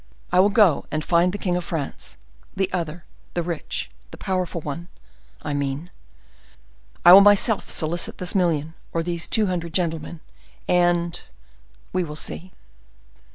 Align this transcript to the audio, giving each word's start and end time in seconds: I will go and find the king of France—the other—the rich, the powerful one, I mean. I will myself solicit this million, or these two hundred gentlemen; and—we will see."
I 0.31 0.39
will 0.39 0.49
go 0.49 0.87
and 0.89 1.05
find 1.05 1.31
the 1.31 1.37
king 1.37 1.55
of 1.55 1.63
France—the 1.63 2.73
other—the 2.73 3.43
rich, 3.43 3.87
the 4.09 4.17
powerful 4.17 4.59
one, 4.59 4.87
I 5.43 5.53
mean. 5.53 5.91
I 7.05 7.13
will 7.13 7.21
myself 7.21 7.69
solicit 7.69 8.17
this 8.17 8.33
million, 8.33 8.73
or 8.93 9.03
these 9.03 9.27
two 9.27 9.45
hundred 9.45 9.75
gentlemen; 9.75 10.19
and—we 10.67 12.03
will 12.03 12.15
see." 12.15 12.51